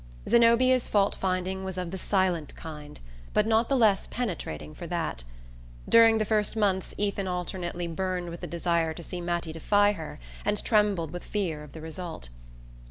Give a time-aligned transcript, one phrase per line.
[0.27, 2.99] Zenobia's fault finding was of the silent kind,
[3.35, 5.23] but not the less penetrating for that.
[5.87, 10.19] During the first months Ethan alternately burned with the desire to see Mattie defy her
[10.43, 12.29] and trembled with fear of the result.